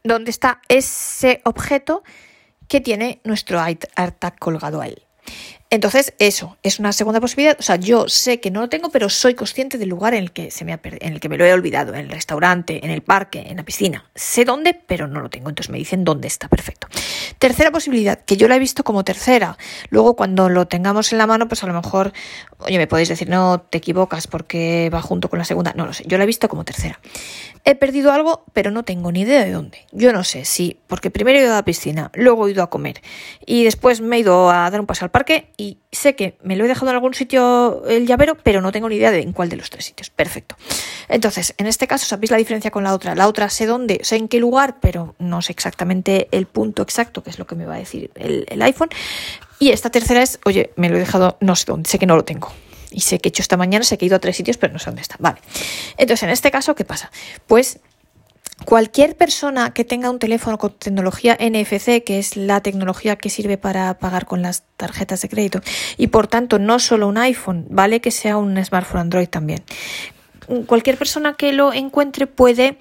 [0.05, 2.03] Dónde está ese objeto
[2.68, 5.05] que tiene nuestro AirTag colgado a él.
[5.68, 7.56] Entonces, eso es una segunda posibilidad.
[7.58, 10.30] O sea, yo sé que no lo tengo, pero soy consciente del lugar en el
[10.30, 12.92] que se me ha en el que me lo he olvidado, en el restaurante, en
[12.92, 14.08] el parque, en la piscina.
[14.14, 15.48] Sé dónde, pero no lo tengo.
[15.48, 16.48] Entonces me dicen dónde está.
[16.48, 16.86] Perfecto.
[17.40, 19.58] Tercera posibilidad, que yo la he visto como tercera.
[19.90, 22.12] Luego, cuando lo tengamos en la mano, pues a lo mejor,
[22.58, 25.72] oye, me podéis decir, no, te equivocas porque va junto con la segunda.
[25.74, 26.04] No lo sé.
[26.06, 27.00] Yo la he visto como tercera.
[27.68, 29.87] He perdido algo, pero no tengo ni idea de dónde.
[29.90, 32.70] Yo no sé si, porque primero he ido a la piscina, luego he ido a
[32.70, 33.02] comer
[33.44, 36.55] y después me he ido a dar un paseo al parque y sé que me
[36.55, 39.33] lo he dejado en algún sitio el llavero, pero no tengo ni idea de en
[39.33, 40.11] cuál de los tres sitios.
[40.11, 40.55] Perfecto.
[41.09, 43.16] Entonces, en este caso, ¿sabéis la diferencia con la otra?
[43.16, 47.24] La otra sé dónde, sé en qué lugar, pero no sé exactamente el punto exacto,
[47.24, 48.90] que es lo que me va a decir el, el iPhone.
[49.59, 52.14] Y esta tercera es, oye, me lo he dejado no sé dónde, sé que no
[52.14, 52.52] lo tengo
[52.96, 54.72] y sé que he hecho esta mañana, sé que he ido a tres sitios, pero
[54.72, 55.16] no sé dónde está.
[55.18, 55.37] Vale.
[55.98, 57.12] Entonces, en este caso, ¿qué pasa?
[57.46, 57.78] Pues
[58.64, 63.59] cualquier persona que tenga un teléfono con tecnología NFC, que es la tecnología que sirve
[63.59, 65.61] para pagar con las tarjetas de crédito,
[65.98, 69.62] y por tanto no solo un iPhone, vale que sea un smartphone Android también.
[70.66, 72.78] Cualquier persona que lo encuentre puede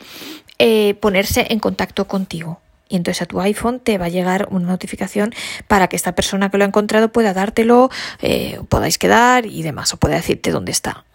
[0.60, 4.68] eh, ponerse en contacto contigo y entonces a tu iPhone te va a llegar una
[4.68, 5.34] notificación
[5.68, 7.90] para que esta persona que lo ha encontrado pueda dártelo,
[8.22, 11.06] eh, podáis quedar y demás, o pueda decirte dónde está.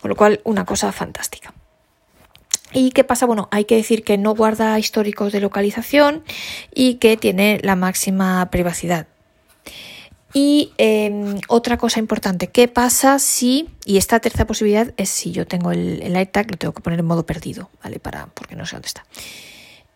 [0.00, 1.52] Con lo cual, una cosa fantástica.
[2.72, 3.26] ¿Y qué pasa?
[3.26, 6.24] Bueno, hay que decir que no guarda históricos de localización
[6.74, 9.06] y que tiene la máxima privacidad.
[10.32, 15.46] Y em, otra cosa importante, ¿qué pasa si, y esta tercera posibilidad es si yo
[15.46, 17.98] tengo el, el lo tengo que poner en modo perdido, ¿vale?
[18.00, 19.04] Para, porque no sé dónde está.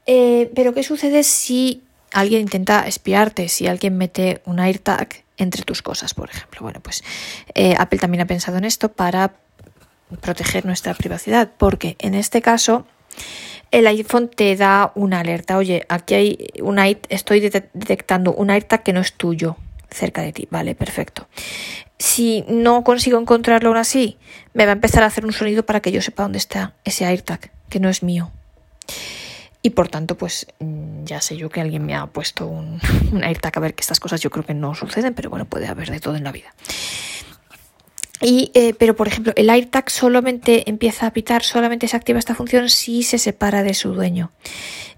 [0.07, 1.83] Eh, pero ¿qué sucede si
[2.13, 6.61] alguien intenta espiarte, si alguien mete un AirTag entre tus cosas, por ejemplo?
[6.63, 7.05] Bueno, pues
[7.55, 9.35] eh, Apple también ha pensado en esto para
[10.21, 12.87] proteger nuestra privacidad, porque en este caso
[13.71, 18.93] el iPhone te da una alerta, oye, aquí hay un estoy detectando un AirTag que
[18.93, 19.57] no es tuyo
[19.91, 20.49] cerca de ti.
[20.51, 21.29] Vale, perfecto.
[21.99, 24.17] Si no consigo encontrarlo aún así,
[24.55, 27.05] me va a empezar a hacer un sonido para que yo sepa dónde está ese
[27.05, 28.33] AirTag, que no es mío.
[29.63, 32.81] Y por tanto, pues mm, ya sé yo que alguien me ha puesto un,
[33.23, 35.91] AirTag a ver que estas cosas yo creo que no suceden, pero bueno, puede haber
[35.91, 36.55] de todo en la vida.
[38.23, 42.35] Y, eh, pero, por ejemplo, el AirTag solamente empieza a pitar, solamente se activa esta
[42.35, 44.31] función si se separa de su dueño.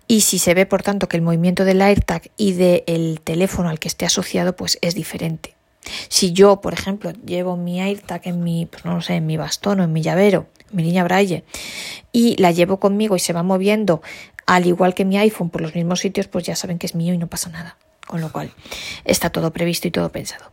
[0.08, 3.78] Y si se ve, por tanto, que el movimiento del AirTag y del teléfono al
[3.78, 5.54] que esté asociado, pues es diferente.
[6.08, 9.80] Si yo, por ejemplo, llevo mi AirTag en mi, pues no sé, en mi bastón
[9.80, 11.44] o en mi llavero, mi niña Braille,
[12.12, 14.02] y la llevo conmigo y se va moviendo
[14.46, 17.14] al igual que mi iPhone por los mismos sitios, pues ya saben que es mío
[17.14, 17.76] y no pasa nada.
[18.06, 18.52] Con lo cual
[19.04, 20.50] está todo previsto y todo pensado.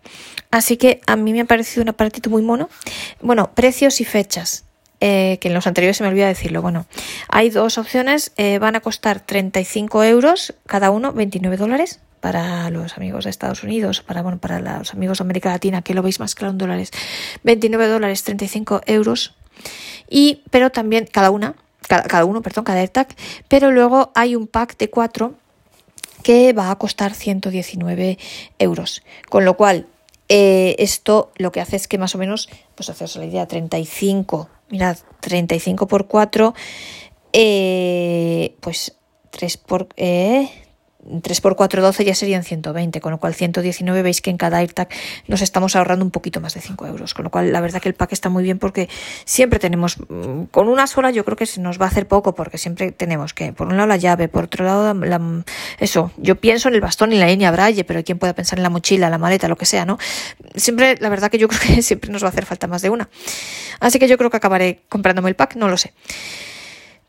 [0.52, 2.70] Así que a mí me ha parecido un aparatito muy mono.
[3.22, 4.66] Bueno, precios y fechas.
[5.02, 6.62] Eh, que en los anteriores se me olvida decirlo.
[6.62, 6.86] Bueno,
[7.30, 8.34] hay dos opciones.
[8.38, 13.64] Eh, van a costar 35 euros cada uno, 29 dólares para los amigos de Estados
[13.64, 16.58] Unidos, para, bueno, para los amigos de América Latina, que lo veis más claro en
[16.58, 16.92] dólares.
[17.44, 19.36] 29 dólares, 35 euros.
[20.10, 21.56] Y, pero también cada una,
[21.90, 23.10] cada, cada uno, perdón, cada AirTag.
[23.50, 25.34] Pero luego hay un pack de cuatro
[26.24, 28.18] que va a costar 119
[28.60, 29.04] euros.
[29.30, 29.88] Con lo cual,
[30.30, 34.48] eh, esto lo que hace es que más o menos, pues haceros la idea, 35,
[34.70, 36.54] mirad, 35 por 4,
[37.34, 38.96] eh, pues
[39.32, 39.90] 3 por...
[39.98, 40.50] Eh,
[41.22, 44.58] 3 por 4, 12 ya serían 120, con lo cual 119 veis que en cada
[44.58, 44.90] AirTag
[45.28, 47.88] nos estamos ahorrando un poquito más de 5 euros, con lo cual la verdad que
[47.88, 48.90] el pack está muy bien porque
[49.24, 52.36] siempre tenemos, mm, con una sola yo creo que se nos va a hacer poco
[52.36, 55.44] porque siempre tenemos que, por un lado la llave, por otro lado la,
[55.80, 58.64] eso, yo pienso en el bastón y la línea braille, pero quien pueda pensar en
[58.64, 59.98] la mochila, la maleta, lo que sea, ¿no?
[60.56, 62.90] Siempre, la verdad que yo creo que siempre nos va a hacer falta más de
[62.90, 63.10] una.
[63.80, 65.94] Así que yo creo que acabaré comprándome el pack, no lo sé.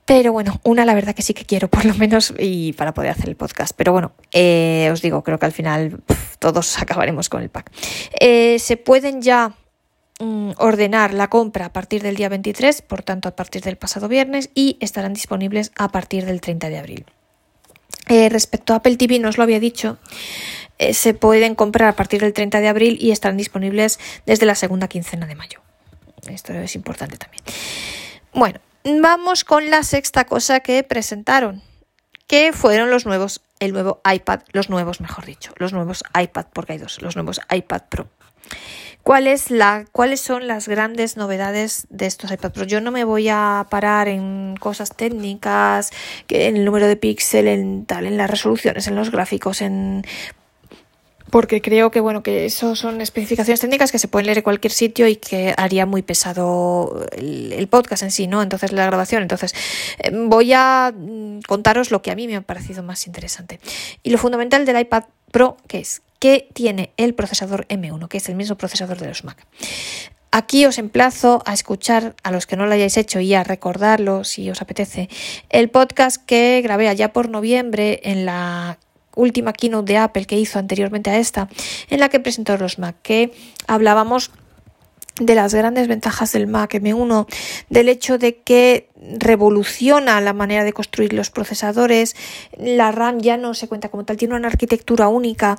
[0.05, 3.11] Pero bueno, una la verdad que sí que quiero, por lo menos, y para poder
[3.11, 3.73] hacer el podcast.
[3.77, 6.03] Pero bueno, eh, os digo, creo que al final
[6.39, 7.71] todos acabaremos con el pack.
[8.19, 9.55] Eh, se pueden ya
[10.19, 14.09] mm, ordenar la compra a partir del día 23, por tanto a partir del pasado
[14.09, 17.07] viernes, y estarán disponibles a partir del 30 de abril.
[18.09, 19.99] Eh, respecto a Apple TV, no os lo había dicho,
[20.93, 24.89] se pueden comprar a partir del 30 de abril y estarán disponibles desde la segunda
[24.89, 25.61] quincena de mayo.
[26.29, 27.43] Esto es importante también.
[28.33, 31.63] Bueno, Vamos con la sexta cosa que presentaron,
[32.27, 36.73] que fueron los nuevos, el nuevo iPad, los nuevos, mejor dicho, los nuevos iPad, porque
[36.73, 38.09] hay dos, los nuevos iPad Pro.
[39.03, 42.65] ¿Cuál es la, ¿Cuáles son las grandes novedades de estos iPad Pro?
[42.65, 45.91] Yo no me voy a parar en cosas técnicas,
[46.29, 50.07] en el número de píxel, en tal, en las resoluciones, en los gráficos, en
[51.31, 54.73] porque creo que bueno que eso son especificaciones técnicas que se pueden leer en cualquier
[54.73, 58.43] sitio y que haría muy pesado el, podcast en sí, ¿no?
[58.43, 59.23] Entonces la grabación.
[59.23, 59.55] Entonces
[59.99, 63.61] eh, voy a mm, contaros lo que a mí me ha parecido más interesante.
[64.03, 68.29] Y lo fundamental del iPad Pro, que es que tiene el procesador M1, que es
[68.29, 69.47] el mismo procesador de los Mac.
[70.33, 74.23] Aquí os emplazo a escuchar, a los que no lo hayáis hecho y a recordarlo
[74.23, 75.09] si os apetece,
[75.49, 78.79] el podcast que grabé allá por noviembre en la
[79.21, 81.49] última keynote de Apple que hizo anteriormente a esta,
[81.89, 83.33] en la que presentó los Mac, que
[83.67, 84.31] hablábamos
[85.21, 87.27] de las grandes ventajas del Mac M1,
[87.69, 92.17] del hecho de que revoluciona la manera de construir los procesadores,
[92.59, 95.59] la RAM ya no se cuenta como tal, tiene una arquitectura única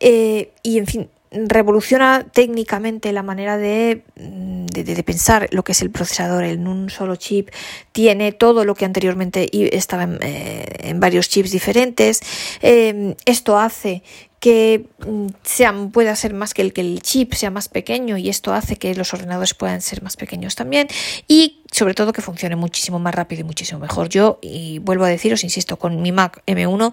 [0.00, 5.90] eh, y en fin, revoluciona técnicamente la manera de, de, pensar lo que es el
[5.90, 7.50] procesador en un solo chip.
[7.92, 12.20] Tiene todo lo que anteriormente estaba en, eh, varios chips diferentes.
[12.60, 14.02] Eh, esto hace
[14.42, 18.28] que mm, sea, pueda ser más que el que el chip sea más pequeño y
[18.28, 20.88] esto hace que los ordenadores puedan ser más pequeños también
[21.28, 24.08] y sobre todo que funcione muchísimo más rápido y muchísimo mejor.
[24.08, 26.92] Yo, y vuelvo a deciros, insisto, con mi Mac M1,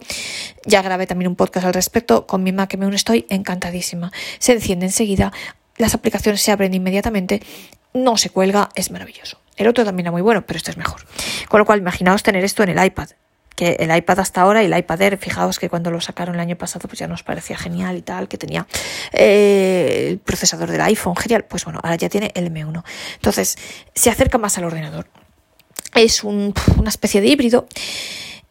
[0.67, 4.11] ya grabé también un podcast al respecto, con mi Mac M1 estoy encantadísima.
[4.37, 5.33] Se enciende enseguida,
[5.77, 7.41] las aplicaciones se abren inmediatamente,
[7.95, 9.39] no se cuelga, es maravilloso.
[9.57, 11.01] El otro también era muy bueno, pero este es mejor.
[11.47, 13.09] Con lo cual, imaginaos tener esto en el iPad
[13.59, 16.39] que el iPad hasta ahora y el iPad Air, fijaos que cuando lo sacaron el
[16.39, 18.65] año pasado pues ya nos parecía genial y tal, que tenía
[19.11, 22.85] eh, el procesador del iPhone, genial, pues bueno, ahora ya tiene el M1.
[23.15, 23.57] Entonces,
[23.93, 25.07] se acerca más al ordenador.
[25.93, 26.53] Es una
[26.87, 27.67] especie de híbrido.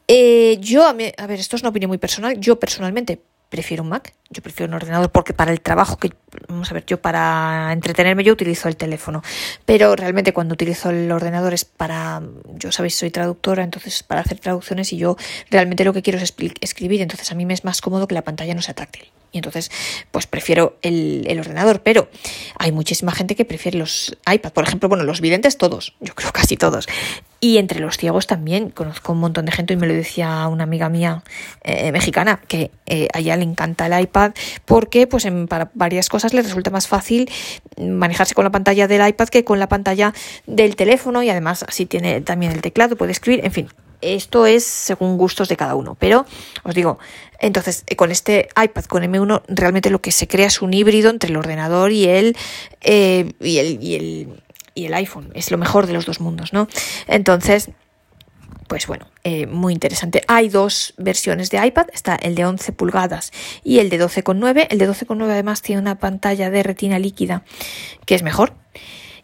[0.08, 3.88] Eh, yo, a, a ver, esto es una opinión muy personal, yo personalmente prefiero un
[3.88, 6.12] Mac, yo prefiero un ordenador porque para el trabajo que,
[6.48, 9.22] vamos a ver, yo para entretenerme yo utilizo el teléfono,
[9.64, 12.22] pero realmente cuando utilizo el ordenador es para,
[12.54, 15.16] yo sabéis, soy traductora, entonces para hacer traducciones y yo
[15.50, 18.22] realmente lo que quiero es escribir, entonces a mí me es más cómodo que la
[18.22, 19.10] pantalla no sea táctil.
[19.30, 19.70] Y entonces,
[20.10, 22.08] pues prefiero el, el ordenador, pero
[22.58, 26.32] hay muchísima gente que prefiere los iPad, por ejemplo, bueno, los videntes todos, yo creo
[26.32, 26.86] casi todos.
[27.40, 30.64] Y entre los ciegos también, conozco un montón de gente, y me lo decía una
[30.64, 31.22] amiga mía
[31.62, 34.32] eh, mexicana, que eh, a ella le encanta el iPad
[34.64, 37.30] porque pues para varias cosas le resulta más fácil
[37.80, 40.12] manejarse con la pantalla del iPad que con la pantalla
[40.46, 43.68] del teléfono y además así tiene también el teclado, puede escribir, en fin,
[44.00, 46.24] esto es según gustos de cada uno, pero
[46.62, 46.98] os digo,
[47.40, 51.30] entonces con este iPad con M1 realmente lo que se crea es un híbrido entre
[51.30, 52.36] el ordenador y el,
[52.80, 54.42] eh, y el, y el
[54.78, 55.30] y el iPhone.
[55.34, 56.68] Es lo mejor de los dos mundos, ¿no?
[57.08, 57.70] Entonces,
[58.68, 60.22] pues bueno, eh, muy interesante.
[60.28, 63.32] Hay dos versiones de iPad, está el de 11 pulgadas
[63.64, 64.68] y el de 12,9.
[64.70, 67.42] El de 12,9 además tiene una pantalla de retina líquida
[68.06, 68.52] que es mejor.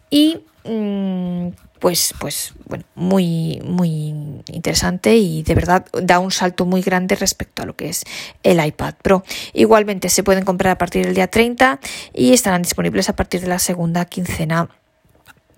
[0.09, 6.81] Y mm, pues, pues bueno, muy, muy interesante y de verdad da un salto muy
[6.81, 8.03] grande respecto a lo que es
[8.43, 9.23] el iPad Pro.
[9.53, 11.79] Igualmente se pueden comprar a partir del día 30
[12.13, 14.69] y estarán disponibles a partir de la segunda quincena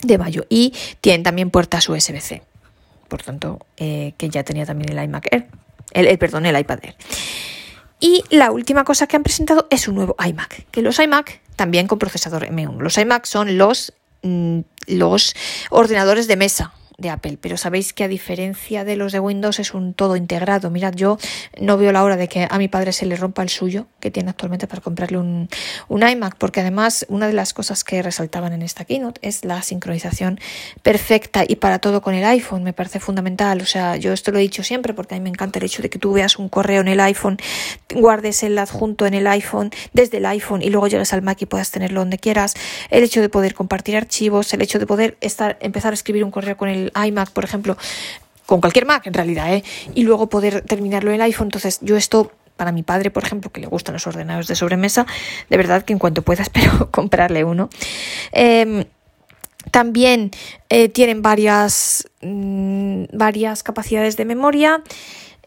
[0.01, 2.41] de mayo y tienen también puertas USB-C.
[3.07, 5.47] Por tanto, eh, que ya tenía también el iMac Air,
[5.91, 6.95] el, perdón, el iPad Air.
[7.99, 11.87] Y la última cosa que han presentado es un nuevo iMac, que los iMac también
[11.87, 12.79] con procesador M1.
[12.79, 15.35] Los iMac son los, mm, los
[15.69, 19.75] ordenadores de mesa, de Apple, pero sabéis que a diferencia de los de Windows es
[19.75, 20.71] un todo integrado.
[20.71, 21.19] Mirad, yo
[21.61, 24.09] no veo la hora de que a mi padre se le rompa el suyo, que
[24.09, 25.47] tiene actualmente para comprarle un,
[25.89, 29.61] un iMac, porque además una de las cosas que resaltaban en esta keynote es la
[29.61, 30.39] sincronización
[30.81, 33.61] perfecta y para todo con el iPhone, me parece fundamental.
[33.61, 35.83] O sea, yo esto lo he dicho siempre porque a mí me encanta el hecho
[35.83, 37.37] de que tú veas un correo en el iPhone,
[37.93, 41.45] guardes el adjunto en el iPhone, desde el iPhone y luego llegues al Mac y
[41.45, 42.55] puedas tenerlo donde quieras.
[42.89, 46.31] El hecho de poder compartir archivos, el hecho de poder estar, empezar a escribir un
[46.31, 47.77] correo con el iMac, por ejemplo,
[48.45, 49.63] con cualquier Mac en realidad, ¿eh?
[49.93, 51.47] y luego poder terminarlo en el iPhone.
[51.47, 55.05] Entonces, yo esto para mi padre, por ejemplo, que le gustan los ordenadores de sobremesa,
[55.49, 57.69] de verdad que en cuanto pueda espero comprarle uno.
[58.31, 58.85] Em,
[59.71, 60.31] también
[60.69, 64.81] eh, tienen varias, mm, varias capacidades de memoria.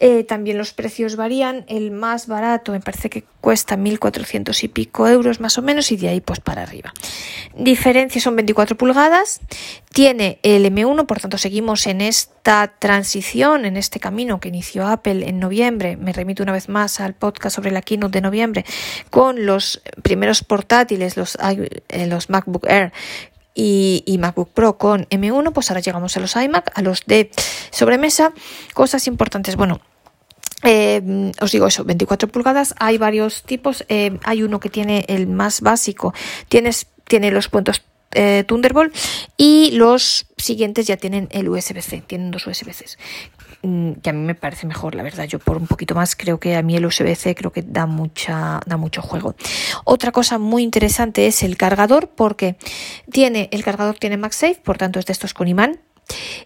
[0.03, 1.63] Eh, también los precios varían.
[1.67, 5.97] El más barato me parece que cuesta 1.400 y pico euros más o menos y
[5.97, 6.91] de ahí pues para arriba.
[7.55, 9.41] Diferencia son 24 pulgadas.
[9.93, 15.29] Tiene el M1, por tanto seguimos en esta transición, en este camino que inició Apple
[15.29, 15.97] en noviembre.
[15.97, 18.65] Me remito una vez más al podcast sobre la keynote de noviembre
[19.11, 21.37] con los primeros portátiles, los,
[21.89, 22.91] eh, los MacBook Air
[23.53, 27.29] y, MacBook Pro con M1, pues ahora llegamos a los iMac, a los de
[27.69, 28.33] sobremesa.
[28.73, 29.81] Cosas importantes, bueno,
[30.63, 35.27] eh, os digo eso, 24 pulgadas, hay varios tipos, eh, hay uno que tiene el
[35.27, 36.13] más básico,
[36.49, 37.81] tienes, tiene los puntos
[38.13, 38.93] eh, Thunderbolt
[39.37, 42.97] y los siguientes ya tienen el USB-C, tienen dos USB-C
[43.63, 45.23] mm, que a mí me parece mejor, la verdad.
[45.25, 48.59] Yo por un poquito más creo que a mí el USB-C creo que da mucha
[48.65, 49.35] da mucho juego.
[49.85, 52.57] Otra cosa muy interesante es el cargador porque
[53.09, 55.79] tiene el cargador tiene MagSafe, por tanto es de estos con imán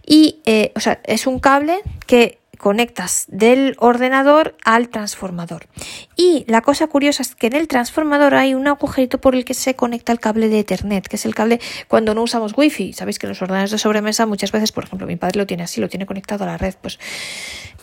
[0.05, 0.41] y
[0.75, 5.67] o sea, es un cable que conectas del ordenador al transformador.
[6.15, 9.53] Y la cosa curiosa es que en el transformador hay un agujerito por el que
[9.53, 12.93] se conecta el cable de Ethernet, que es el cable cuando no usamos Wi-Fi.
[12.93, 15.81] Sabéis que los ordenadores de sobremesa muchas veces, por ejemplo, mi padre lo tiene así,
[15.81, 16.99] lo tiene conectado a la red, pues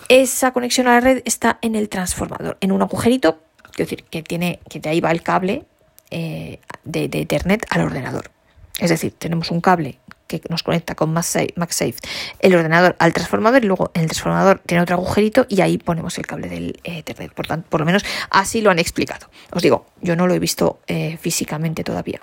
[0.08, 3.40] esa conexión a la red está en el transformador, en un agujerito,
[3.72, 5.64] quiero decir, que tiene, que de ahí va el cable
[6.11, 8.30] eh, de, de Ethernet al ordenador.
[8.78, 9.98] Es decir, tenemos un cable
[10.40, 11.97] que nos conecta con MagSafe,
[12.40, 16.49] el ordenador al transformador luego el transformador tiene otro agujerito y ahí ponemos el cable
[16.49, 17.33] del Ethernet.
[17.33, 19.29] Por, tanto, por lo menos así lo han explicado.
[19.51, 22.21] Os digo, yo no lo he visto eh, físicamente todavía.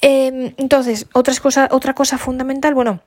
[0.00, 3.00] Em, entonces, otras cosas, otra cosa fundamental, bueno,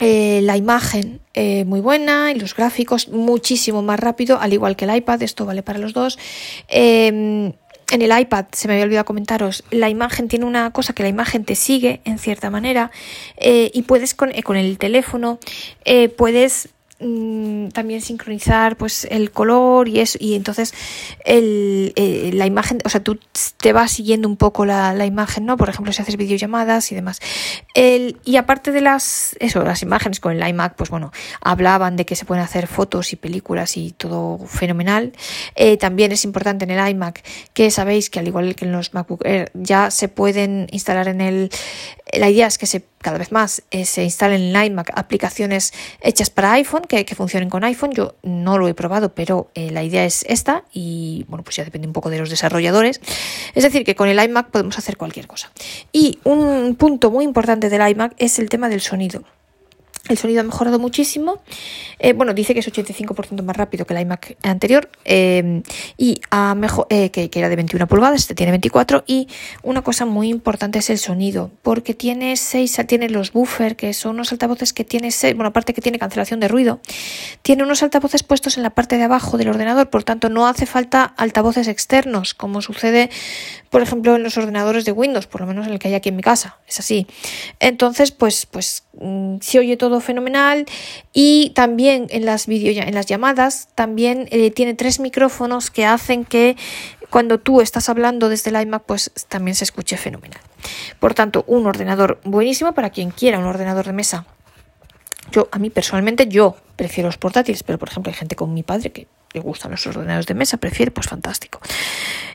[0.00, 4.86] eh, la imagen eh, muy buena y los gráficos muchísimo más rápido, al igual que
[4.86, 6.18] el iPad, esto vale para los dos.
[6.68, 7.52] Em,
[7.90, 11.08] en el iPad, se me había olvidado comentaros, la imagen tiene una cosa que la
[11.08, 12.90] imagen te sigue en cierta manera
[13.36, 15.38] eh, y puedes con, eh, el teléfono,
[15.84, 16.68] eh, puedes
[17.02, 20.74] Mm, también sincronizar pues el color y eso y entonces
[21.24, 23.18] el, eh, la imagen o sea tú
[23.56, 26.94] te vas siguiendo un poco la, la, imagen no por ejemplo si haces videollamadas y
[26.94, 27.20] demás.
[27.74, 31.10] El, y aparte de las eso las imágenes con el iMac pues bueno
[31.40, 35.14] hablaban de que se pueden hacer fotos y películas y todo fenomenal.
[35.54, 38.92] Eh, también es importante en el iMac que sabéis que al igual que en los
[38.92, 41.50] MacBook Air ya se pueden instalar en el
[42.12, 46.30] la idea es que se cada vez más eh, se instalen en iMac aplicaciones hechas
[46.30, 47.92] para iPhone que, funcionen con iPhone.
[47.92, 51.64] Yo no lo he probado, pero eh, la idea es esta y bueno, pues ya
[51.64, 53.00] depende un poco de los desarrolladores.
[53.54, 55.50] Es decir, que con el iMac podemos hacer cualquier cosa.
[55.92, 59.24] Y un punto muy importante del iMac es el tema del sonido.
[60.10, 61.40] El sonido ha mejorado muchísimo.
[62.00, 65.62] Eh, bueno, dice que es 85% más rápido que el iMac anterior eh,
[65.96, 69.04] y ha mejor, eh, que, era de 21 pulgadas, este tiene 24.
[69.06, 69.28] Y
[69.62, 74.16] una cosa muy importante es el sonido, porque tiene seis, tiene los buffer, que son
[74.16, 76.80] unos altavoces que tiene seis, bueno, aparte que tiene cancelación de ruido,
[77.42, 80.66] tiene unos altavoces puestos en la parte de abajo del ordenador, por tanto no hace
[80.66, 83.10] falta altavoces externos, como sucede,
[83.70, 86.08] por ejemplo, en los ordenadores de Windows, por lo menos en el que hay aquí
[86.08, 86.58] en mi casa.
[86.66, 87.06] Es así.
[87.60, 90.66] Entonces, pues, pues mm, se oye todo fenomenal
[91.12, 96.56] y también en las en las llamadas también eh, tiene tres micrófonos que hacen que
[97.10, 100.40] cuando tú estás hablando desde el iMac pues también se escuche fenomenal.
[100.98, 104.26] Por tanto, un ordenador buenísimo para quien quiera un ordenador de mesa.
[105.32, 108.62] Yo, a mí personalmente, yo prefiero los portátiles, pero por ejemplo hay gente como mi
[108.62, 111.60] padre que le gustan los ordenadores de mesa, prefiere, pues fantástico.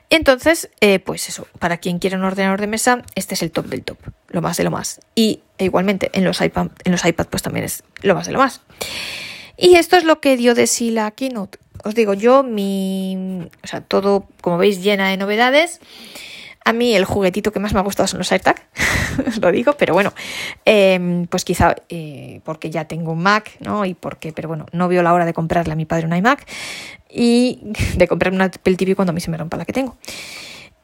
[0.09, 3.65] Entonces, eh, pues eso, para quien quiera un ordenador de mesa, este es el top
[3.65, 3.97] del top,
[4.29, 4.99] lo más de lo más.
[5.15, 8.39] Y e igualmente en los iPad, en los pues también es lo más de lo
[8.39, 8.61] más.
[9.57, 11.59] Y esto es lo que dio de sí la keynote.
[11.83, 15.79] Os digo, yo mi, o sea, todo, como veis, llena de novedades.
[16.67, 18.59] A mí el juguetito que más me ha gustado son los AirTag,
[19.27, 20.13] os lo digo, pero bueno,
[20.65, 23.85] em, pues quizá eh, porque ya tengo un Mac, ¿no?
[23.85, 26.43] Y porque, pero bueno, no veo la hora de comprarle a mi padre un iMac
[27.07, 27.59] y
[27.97, 29.95] de comprarme una Apple TV cuando a mí se me rompa la que tengo.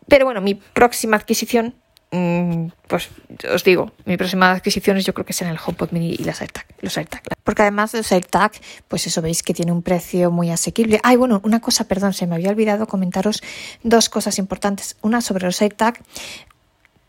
[0.08, 1.74] Pero bueno, mi próxima adquisición
[2.12, 3.10] pues
[3.50, 6.66] os digo, mi próxima adquisición yo creo que será el HomePod Mini y las AirTag,
[6.82, 7.22] los AirTag.
[7.44, 8.52] Porque además de los AirTag,
[8.90, 11.00] pues eso veis que tiene un precio muy asequible.
[11.04, 13.42] Ay, bueno, una cosa, perdón, se me había olvidado comentaros
[13.84, 14.98] dos cosas importantes.
[15.02, 16.00] Una sobre los AirTag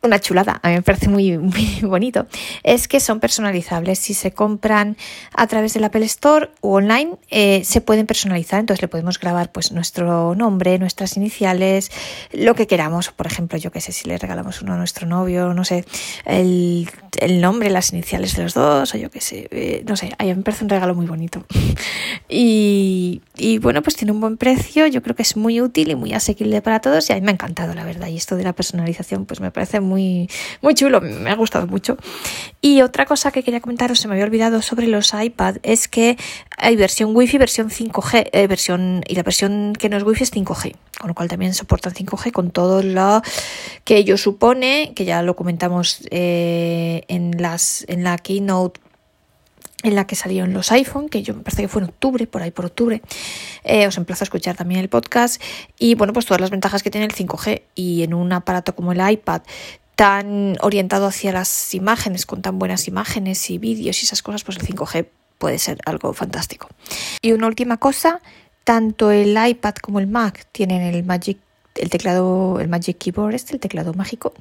[0.03, 2.27] una chulada, a mí me parece muy, muy bonito,
[2.63, 3.99] es que son personalizables.
[3.99, 4.97] Si se compran
[5.35, 8.61] a través del Apple Store o online, eh, se pueden personalizar.
[8.61, 11.91] Entonces le podemos grabar pues nuestro nombre, nuestras iniciales,
[12.33, 13.11] lo que queramos.
[13.11, 15.85] Por ejemplo, yo qué sé, si le regalamos uno a nuestro novio, no sé,
[16.25, 16.89] el,
[17.41, 20.35] nombre, las iniciales de los dos, o yo qué sé, eh, no sé, a mí
[20.35, 21.45] me parece un regalo muy bonito.
[22.29, 25.95] y, y bueno, pues tiene un buen precio, yo creo que es muy útil y
[25.95, 28.09] muy asequible para todos y a mí me ha encantado, la verdad.
[28.09, 30.31] Y esto de la personalización, pues me parece muy muy,
[30.63, 31.97] muy chulo, me ha gustado mucho.
[32.61, 36.17] Y otra cosa que quería comentaros, se me había olvidado sobre los iPad, es que
[36.57, 40.33] hay versión Wi-Fi, versión 5G, eh, versión, y la versión que no es Wi-Fi es
[40.33, 43.21] 5G, con lo cual también soportan 5G con todo lo
[43.85, 48.81] que ello supone, que ya lo comentamos eh, en, las, en la keynote
[49.83, 52.43] en la que salieron los iPhone, que yo me parece que fue en octubre, por
[52.43, 53.03] ahí por octubre.
[53.65, 55.43] Eh, os emplazo a escuchar también el podcast.
[55.79, 57.63] Y bueno, pues todas las ventajas que tiene el 5G.
[57.75, 59.43] Y en un aparato como el iPad,
[60.03, 64.59] tan orientado hacia las imágenes, con tan buenas imágenes y vídeos y esas cosas, pues
[64.59, 65.07] el 5G
[65.39, 66.67] puede ser algo fantástico.
[67.21, 68.21] Y una última cosa,
[68.65, 71.39] tanto el iPad como el Mac tienen el Magic,
[71.77, 74.35] el teclado, el Magic Keyboard, este, el teclado mágico,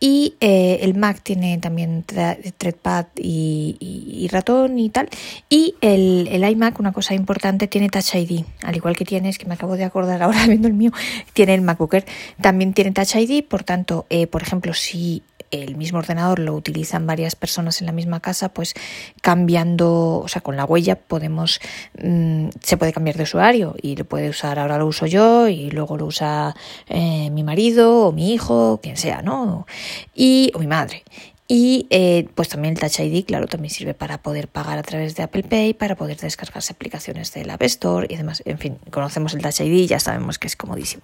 [0.00, 5.08] y eh, el Mac tiene también trackpad y, ratón y tal.
[5.48, 8.44] Y el, el, iMac, una cosa importante, tiene Touch ID.
[8.62, 10.92] Al igual que tienes, que me acabo de acordar ahora viendo el mío,
[11.32, 12.04] tiene el MacBooker.
[12.40, 13.44] También tiene Touch ID.
[13.44, 17.92] Por tanto, eh, por ejemplo, si el mismo ordenador lo utilizan varias personas en la
[17.92, 18.74] misma casa, pues
[19.22, 21.60] cambiando, o sea, con la huella podemos,
[22.02, 25.70] mm, se puede cambiar de usuario y lo puede usar, ahora lo uso yo y
[25.70, 26.54] luego lo usa
[26.88, 29.66] eh, mi marido o mi hijo, quien sea, ¿no?
[30.14, 31.04] Y, o mi madre.
[31.50, 35.16] Y eh, pues también el Touch ID, claro, también sirve para poder pagar a través
[35.16, 38.42] de Apple Pay, para poder descargarse aplicaciones del App Store y demás.
[38.44, 41.02] En fin, conocemos el Touch ID y ya sabemos que es comodísimo.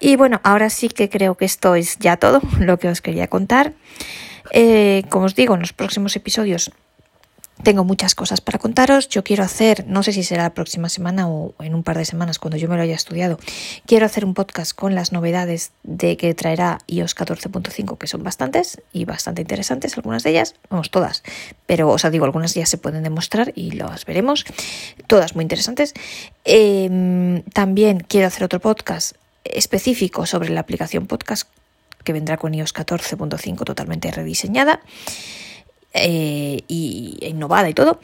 [0.00, 3.28] Y bueno, ahora sí que creo que esto es ya todo lo que os quería
[3.28, 3.74] contar.
[4.50, 6.72] Eh, como os digo, en los próximos episodios
[7.64, 9.08] tengo muchas cosas para contaros.
[9.08, 12.04] Yo quiero hacer, no sé si será la próxima semana o en un par de
[12.04, 13.38] semanas cuando yo me lo haya estudiado,
[13.86, 18.80] quiero hacer un podcast con las novedades de que traerá iOS 14.5, que son bastantes
[18.92, 21.24] y bastante interesantes, algunas de ellas, vamos, todas,
[21.66, 24.44] pero os digo, algunas ya se pueden demostrar y las veremos,
[25.06, 25.94] todas muy interesantes.
[26.44, 31.48] Em, también quiero hacer otro podcast específico sobre la aplicación podcast
[32.04, 34.80] que vendrá con iOS 14.5 totalmente rediseñada
[35.94, 38.00] eh, y innovada y todo.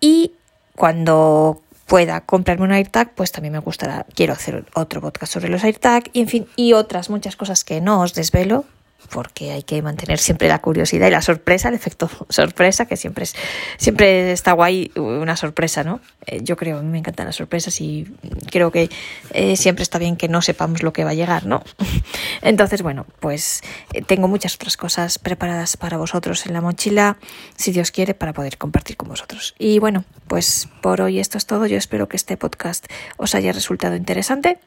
[0.00, 0.32] Y
[0.74, 5.62] cuando pueda comprarme un AirTag, pues también me gustará, quiero hacer otro podcast sobre los
[5.64, 8.64] AirTag y en fin, y otras muchas cosas que no os desvelo,
[9.06, 13.24] porque hay que mantener siempre la curiosidad y la sorpresa, el efecto sorpresa, que siempre
[13.24, 13.34] es,
[13.78, 16.00] siempre está guay una sorpresa, ¿no?
[16.26, 18.06] Eh, yo creo, a mí me encantan las sorpresas y
[18.50, 18.90] creo que
[19.32, 21.62] eh, siempre está bien que no sepamos lo que va a llegar, ¿no?
[22.42, 27.18] Entonces, bueno, pues eh, tengo muchas otras cosas preparadas para vosotros en la mochila,
[27.56, 29.54] si Dios quiere, para poder compartir con vosotros.
[29.58, 31.66] Y bueno, pues por hoy esto es todo.
[31.66, 32.86] Yo espero que este podcast
[33.16, 34.58] os haya resultado interesante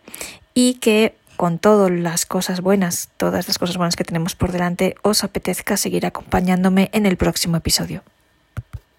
[0.54, 4.96] y que con todas las cosas buenas, todas las cosas buenas que tenemos por delante,
[5.04, 8.04] os apetezca seguir acompañándome en el próximo episodio.